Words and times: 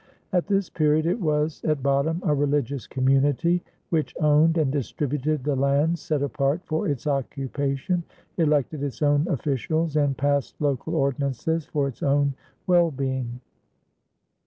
At 0.33 0.47
this 0.47 0.67
period, 0.67 1.05
it 1.05 1.19
was 1.21 1.61
at 1.63 1.83
bottom 1.83 2.23
a 2.25 2.33
religious 2.33 2.87
community 2.87 3.63
which 3.91 4.15
owned 4.19 4.57
and 4.57 4.71
distributed 4.71 5.43
the 5.43 5.55
lands 5.55 6.01
set 6.01 6.23
apart 6.23 6.61
for 6.65 6.87
its 6.87 7.05
occupation, 7.05 8.01
elected 8.37 8.81
its 8.81 9.03
own 9.03 9.27
officials, 9.27 9.95
and 9.95 10.17
passed 10.17 10.55
local 10.59 10.95
ordinances 10.95 11.67
for 11.67 11.87
its 11.87 12.01
own 12.01 12.33
well 12.65 12.89
being. 12.89 13.41